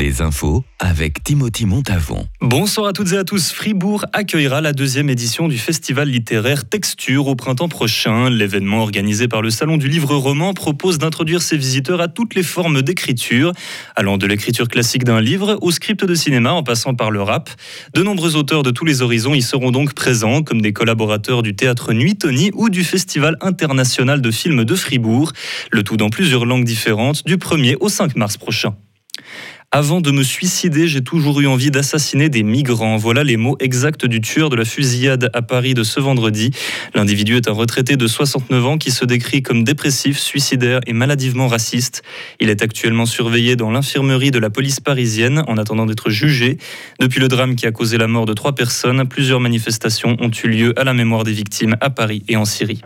Les 0.00 0.22
infos 0.22 0.64
avec 0.78 1.22
Timothy 1.22 1.66
Montavon. 1.66 2.26
Bonsoir 2.40 2.86
à 2.86 2.94
toutes 2.94 3.12
et 3.12 3.18
à 3.18 3.24
tous. 3.24 3.52
Fribourg 3.52 4.06
accueillera 4.14 4.62
la 4.62 4.72
deuxième 4.72 5.10
édition 5.10 5.46
du 5.46 5.58
festival 5.58 6.08
littéraire 6.08 6.66
Texture 6.66 7.26
au 7.26 7.34
printemps 7.34 7.68
prochain. 7.68 8.30
L'événement 8.30 8.80
organisé 8.80 9.28
par 9.28 9.42
le 9.42 9.50
Salon 9.50 9.76
du 9.76 9.88
Livre 9.88 10.16
Roman 10.16 10.54
propose 10.54 10.96
d'introduire 10.96 11.42
ses 11.42 11.58
visiteurs 11.58 12.00
à 12.00 12.08
toutes 12.08 12.34
les 12.34 12.42
formes 12.42 12.80
d'écriture, 12.80 13.52
allant 13.94 14.16
de 14.16 14.26
l'écriture 14.26 14.68
classique 14.68 15.04
d'un 15.04 15.20
livre 15.20 15.58
au 15.60 15.70
script 15.70 16.02
de 16.02 16.14
cinéma 16.14 16.52
en 16.52 16.62
passant 16.62 16.94
par 16.94 17.10
le 17.10 17.20
rap. 17.20 17.50
De 17.92 18.02
nombreux 18.02 18.36
auteurs 18.36 18.62
de 18.62 18.70
tous 18.70 18.86
les 18.86 19.02
horizons 19.02 19.34
y 19.34 19.42
seront 19.42 19.70
donc 19.70 19.92
présents, 19.92 20.42
comme 20.42 20.62
des 20.62 20.72
collaborateurs 20.72 21.42
du 21.42 21.54
théâtre 21.54 21.92
Nuit 21.92 22.16
Tony 22.16 22.52
ou 22.54 22.70
du 22.70 22.84
Festival 22.84 23.36
international 23.42 24.22
de 24.22 24.30
films 24.30 24.64
de 24.64 24.74
Fribourg, 24.76 25.32
le 25.70 25.82
tout 25.82 25.98
dans 25.98 26.08
plusieurs 26.08 26.46
langues 26.46 26.64
différentes 26.64 27.22
du 27.26 27.36
1er 27.36 27.76
au 27.80 27.90
5 27.90 28.16
mars 28.16 28.38
prochain. 28.38 28.74
Avant 29.72 30.00
de 30.00 30.10
me 30.10 30.24
suicider, 30.24 30.88
j'ai 30.88 31.00
toujours 31.00 31.40
eu 31.40 31.46
envie 31.46 31.70
d'assassiner 31.70 32.28
des 32.28 32.42
migrants. 32.42 32.96
Voilà 32.96 33.22
les 33.22 33.36
mots 33.36 33.56
exacts 33.60 34.04
du 34.04 34.20
tueur 34.20 34.50
de 34.50 34.56
la 34.56 34.64
fusillade 34.64 35.30
à 35.32 35.42
Paris 35.42 35.74
de 35.74 35.84
ce 35.84 36.00
vendredi. 36.00 36.50
L'individu 36.92 37.36
est 37.36 37.46
un 37.46 37.52
retraité 37.52 37.96
de 37.96 38.08
69 38.08 38.66
ans 38.66 38.78
qui 38.78 38.90
se 38.90 39.04
décrit 39.04 39.42
comme 39.42 39.62
dépressif, 39.62 40.18
suicidaire 40.18 40.80
et 40.88 40.92
maladivement 40.92 41.46
raciste. 41.46 42.02
Il 42.40 42.50
est 42.50 42.62
actuellement 42.62 43.06
surveillé 43.06 43.54
dans 43.54 43.70
l'infirmerie 43.70 44.32
de 44.32 44.40
la 44.40 44.50
police 44.50 44.80
parisienne 44.80 45.44
en 45.46 45.56
attendant 45.56 45.86
d'être 45.86 46.10
jugé. 46.10 46.58
Depuis 46.98 47.20
le 47.20 47.28
drame 47.28 47.54
qui 47.54 47.68
a 47.68 47.70
causé 47.70 47.96
la 47.96 48.08
mort 48.08 48.26
de 48.26 48.34
trois 48.34 48.56
personnes, 48.56 49.06
plusieurs 49.06 49.38
manifestations 49.38 50.16
ont 50.18 50.32
eu 50.42 50.48
lieu 50.48 50.80
à 50.80 50.82
la 50.82 50.94
mémoire 50.94 51.22
des 51.22 51.32
victimes 51.32 51.76
à 51.80 51.90
Paris 51.90 52.24
et 52.26 52.34
en 52.34 52.44
Syrie. 52.44 52.82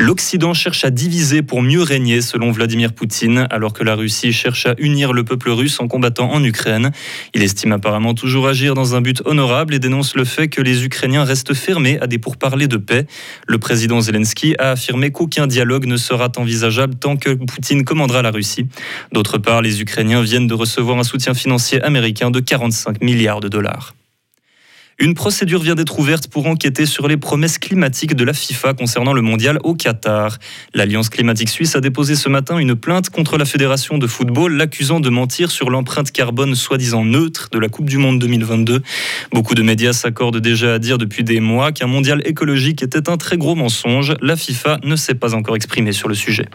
L'Occident 0.00 0.54
cherche 0.54 0.84
à 0.84 0.90
diviser 0.90 1.42
pour 1.42 1.60
mieux 1.60 1.82
régner, 1.82 2.22
selon 2.22 2.52
Vladimir 2.52 2.92
Poutine, 2.92 3.48
alors 3.50 3.72
que 3.72 3.82
la 3.82 3.96
Russie 3.96 4.32
cherche 4.32 4.64
à 4.66 4.76
unir 4.78 5.12
le 5.12 5.24
peuple 5.24 5.50
russe 5.50 5.80
en 5.80 5.88
combattant 5.88 6.30
en 6.30 6.44
Ukraine. 6.44 6.92
Il 7.34 7.42
estime 7.42 7.72
apparemment 7.72 8.14
toujours 8.14 8.46
agir 8.46 8.74
dans 8.74 8.94
un 8.94 9.00
but 9.00 9.20
honorable 9.24 9.74
et 9.74 9.80
dénonce 9.80 10.14
le 10.14 10.24
fait 10.24 10.46
que 10.46 10.62
les 10.62 10.84
Ukrainiens 10.84 11.24
restent 11.24 11.52
fermés 11.52 11.98
à 12.00 12.06
des 12.06 12.18
pourparlers 12.18 12.68
de 12.68 12.76
paix. 12.76 13.06
Le 13.48 13.58
président 13.58 14.00
Zelensky 14.00 14.54
a 14.60 14.70
affirmé 14.70 15.10
qu'aucun 15.10 15.48
dialogue 15.48 15.86
ne 15.86 15.96
sera 15.96 16.30
envisageable 16.36 16.94
tant 16.94 17.16
que 17.16 17.30
Poutine 17.30 17.84
commandera 17.84 18.22
la 18.22 18.30
Russie. 18.30 18.68
D'autre 19.10 19.38
part, 19.38 19.62
les 19.62 19.82
Ukrainiens 19.82 20.22
viennent 20.22 20.46
de 20.46 20.54
recevoir 20.54 20.96
un 20.98 21.04
soutien 21.04 21.34
financier 21.34 21.82
américain 21.82 22.30
de 22.30 22.38
45 22.38 23.02
milliards 23.02 23.40
de 23.40 23.48
dollars. 23.48 23.97
Une 25.00 25.14
procédure 25.14 25.62
vient 25.62 25.76
d'être 25.76 25.96
ouverte 26.00 26.26
pour 26.26 26.48
enquêter 26.48 26.84
sur 26.84 27.06
les 27.06 27.16
promesses 27.16 27.58
climatiques 27.58 28.16
de 28.16 28.24
la 28.24 28.32
FIFA 28.32 28.74
concernant 28.74 29.12
le 29.12 29.22
mondial 29.22 29.60
au 29.62 29.74
Qatar. 29.74 30.38
L'Alliance 30.74 31.08
climatique 31.08 31.50
suisse 31.50 31.76
a 31.76 31.80
déposé 31.80 32.16
ce 32.16 32.28
matin 32.28 32.58
une 32.58 32.74
plainte 32.74 33.08
contre 33.08 33.38
la 33.38 33.44
Fédération 33.44 33.96
de 33.96 34.08
football, 34.08 34.56
l'accusant 34.56 34.98
de 34.98 35.08
mentir 35.08 35.52
sur 35.52 35.70
l'empreinte 35.70 36.10
carbone 36.10 36.56
soi-disant 36.56 37.04
neutre 37.04 37.48
de 37.52 37.60
la 37.60 37.68
Coupe 37.68 37.88
du 37.88 37.96
Monde 37.96 38.18
2022. 38.18 38.82
Beaucoup 39.32 39.54
de 39.54 39.62
médias 39.62 39.92
s'accordent 39.92 40.40
déjà 40.40 40.74
à 40.74 40.78
dire 40.80 40.98
depuis 40.98 41.22
des 41.22 41.38
mois 41.38 41.70
qu'un 41.70 41.86
mondial 41.86 42.20
écologique 42.24 42.82
était 42.82 43.08
un 43.08 43.16
très 43.18 43.36
gros 43.36 43.54
mensonge. 43.54 44.16
La 44.20 44.34
FIFA 44.34 44.78
ne 44.82 44.96
s'est 44.96 45.14
pas 45.14 45.32
encore 45.32 45.54
exprimée 45.54 45.92
sur 45.92 46.08
le 46.08 46.16
sujet. 46.16 46.46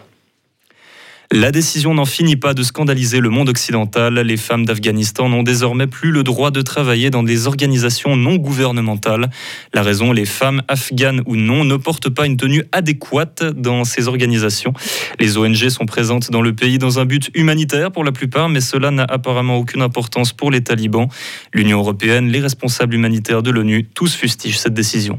La 1.36 1.50
décision 1.50 1.94
n'en 1.94 2.04
finit 2.04 2.36
pas 2.36 2.54
de 2.54 2.62
scandaliser 2.62 3.18
le 3.18 3.28
monde 3.28 3.48
occidental. 3.48 4.14
Les 4.14 4.36
femmes 4.36 4.64
d'Afghanistan 4.64 5.28
n'ont 5.28 5.42
désormais 5.42 5.88
plus 5.88 6.12
le 6.12 6.22
droit 6.22 6.52
de 6.52 6.62
travailler 6.62 7.10
dans 7.10 7.24
des 7.24 7.48
organisations 7.48 8.14
non 8.14 8.36
gouvernementales. 8.36 9.28
La 9.72 9.82
raison, 9.82 10.12
les 10.12 10.26
femmes 10.26 10.62
afghanes 10.68 11.22
ou 11.26 11.34
non 11.34 11.64
ne 11.64 11.74
portent 11.74 12.08
pas 12.08 12.26
une 12.26 12.36
tenue 12.36 12.62
adéquate 12.70 13.42
dans 13.42 13.82
ces 13.82 14.06
organisations. 14.06 14.74
Les 15.18 15.36
ONG 15.36 15.70
sont 15.70 15.86
présentes 15.86 16.30
dans 16.30 16.40
le 16.40 16.54
pays 16.54 16.78
dans 16.78 17.00
un 17.00 17.04
but 17.04 17.32
humanitaire 17.34 17.90
pour 17.90 18.04
la 18.04 18.12
plupart, 18.12 18.48
mais 18.48 18.60
cela 18.60 18.92
n'a 18.92 19.02
apparemment 19.02 19.56
aucune 19.56 19.82
importance 19.82 20.32
pour 20.32 20.52
les 20.52 20.60
talibans. 20.60 21.08
L'Union 21.52 21.80
européenne, 21.80 22.28
les 22.28 22.38
responsables 22.38 22.94
humanitaires 22.94 23.42
de 23.42 23.50
l'ONU, 23.50 23.88
tous 23.92 24.14
fustigent 24.14 24.58
cette 24.58 24.74
décision. 24.74 25.18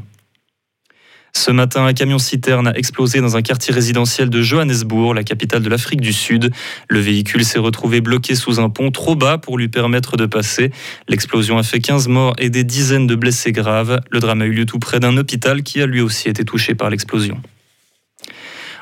Ce 1.36 1.50
matin, 1.50 1.84
un 1.84 1.92
camion-citerne 1.92 2.66
a 2.66 2.76
explosé 2.78 3.20
dans 3.20 3.36
un 3.36 3.42
quartier 3.42 3.74
résidentiel 3.74 4.30
de 4.30 4.40
Johannesburg, 4.40 5.14
la 5.14 5.22
capitale 5.22 5.62
de 5.62 5.68
l'Afrique 5.68 6.00
du 6.00 6.14
Sud. 6.14 6.50
Le 6.88 6.98
véhicule 6.98 7.44
s'est 7.44 7.58
retrouvé 7.58 8.00
bloqué 8.00 8.34
sous 8.34 8.58
un 8.58 8.70
pont 8.70 8.90
trop 8.90 9.16
bas 9.16 9.36
pour 9.36 9.58
lui 9.58 9.68
permettre 9.68 10.16
de 10.16 10.24
passer. 10.24 10.70
L'explosion 11.08 11.58
a 11.58 11.62
fait 11.62 11.78
15 11.78 12.08
morts 12.08 12.34
et 12.38 12.48
des 12.48 12.64
dizaines 12.64 13.06
de 13.06 13.14
blessés 13.14 13.52
graves. 13.52 14.00
Le 14.10 14.18
drame 14.18 14.40
a 14.40 14.46
eu 14.46 14.52
lieu 14.52 14.64
tout 14.64 14.78
près 14.78 14.98
d'un 14.98 15.18
hôpital 15.18 15.62
qui 15.62 15.82
a 15.82 15.86
lui 15.86 16.00
aussi 16.00 16.30
été 16.30 16.42
touché 16.42 16.74
par 16.74 16.88
l'explosion. 16.88 17.38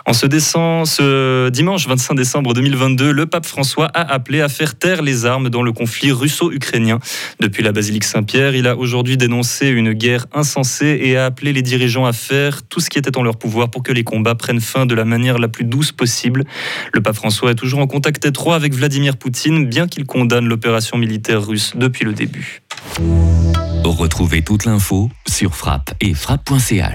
En 0.07 0.13
ce, 0.13 1.49
dimanche 1.49 1.89
25 1.89 2.15
décembre 2.15 2.53
2022, 2.53 3.11
le 3.11 3.27
pape 3.27 3.47
François 3.47 3.87
a 3.87 4.01
appelé 4.13 4.43
à 4.43 4.49
faire 4.49 4.77
taire 4.77 5.03
les 5.03 5.25
armes 5.25 5.49
dans 5.49 5.63
le 5.63 5.73
conflit 5.73 6.13
russo-ukrainien. 6.13 6.99
Depuis 7.41 7.63
la 7.63 7.73
basilique 7.73 8.05
Saint-Pierre, 8.05 8.55
il 8.55 8.67
a 8.67 8.77
aujourd'hui 8.77 9.17
dénoncé 9.17 9.69
une 9.69 9.95
guerre 9.95 10.27
insensée 10.35 11.01
et 11.03 11.17
a 11.17 11.25
appelé 11.25 11.55
les 11.55 11.63
dirigeants 11.63 12.05
à 12.05 12.13
faire 12.13 12.63
tout 12.65 12.81
ce 12.81 12.91
qui 12.91 12.99
était 12.99 13.17
en 13.17 13.23
leur 13.23 13.37
pouvoir 13.37 13.71
pour 13.71 13.83
que 13.83 13.93
les 13.93 14.05
combats 14.05 14.35
prennent 14.35 14.61
fin 14.61 14.85
de 14.85 14.95
la 14.95 15.07
manière 15.07 15.39
la 15.39 15.49
plus 15.49 15.65
douce 15.65 15.91
possible. 15.91 16.45
Le 16.93 17.01
pape 17.01 17.17
François 17.17 17.53
est 17.53 17.57
toujours 17.57 17.81
en 17.81 17.87
contact 17.87 18.27
étroit 18.27 18.57
avec 18.57 18.75
Vladimir 18.75 19.17
Poutine, 19.17 19.67
bien 19.67 19.87
qu'il 19.89 20.05
condamne 20.05 20.47
l'opération 20.47 20.99
militaire 20.99 21.47
russe 21.47 21.73
depuis 21.77 22.05
le 22.05 22.13
début. 22.13 22.61
Retrouvez 23.85 24.43
toute 24.43 24.65
l'info 24.65 25.11
sur 25.27 25.55
frappe 25.55 25.95
et 26.01 26.15
frappe.ch. 26.15 26.93